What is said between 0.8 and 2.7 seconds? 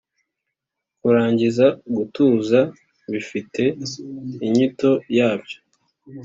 kurangiza gutuza